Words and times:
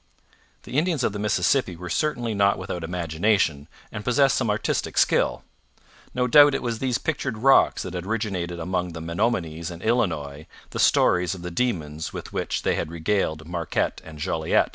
The 0.63 0.79
Indians 0.79 1.03
of 1.03 1.13
the 1.13 1.19
Mississippi 1.19 1.75
were 1.75 1.87
certainly 1.87 2.33
not 2.33 2.57
without 2.57 2.83
imagination 2.83 3.67
and 3.91 4.03
possessed 4.03 4.35
some 4.35 4.49
artistic 4.49 4.97
skill. 4.97 5.43
No 6.15 6.25
doubt 6.25 6.55
it 6.55 6.63
was 6.63 6.79
these 6.79 6.97
pictured 6.97 7.37
rocks 7.37 7.83
that 7.83 7.93
had 7.93 8.07
originated 8.07 8.59
among 8.59 8.93
the 8.93 8.99
Menominees 9.01 9.69
and 9.69 9.83
Illinois 9.83 10.47
the 10.71 10.79
stories 10.79 11.35
of 11.35 11.43
the 11.43 11.51
demons 11.51 12.11
with 12.13 12.33
which 12.33 12.63
they 12.63 12.73
had 12.73 12.89
regaled 12.89 13.47
Marquette 13.47 14.01
and 14.03 14.17
Jolliet. 14.17 14.69